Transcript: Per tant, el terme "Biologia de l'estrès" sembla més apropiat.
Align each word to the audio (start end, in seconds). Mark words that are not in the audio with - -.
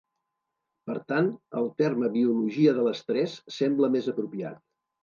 Per 0.91 0.95
tant, 1.13 1.29
el 1.61 1.69
terme 1.83 2.11
"Biologia 2.17 2.75
de 2.81 2.87
l'estrès" 2.89 3.39
sembla 3.61 3.97
més 3.99 4.15
apropiat. 4.17 4.65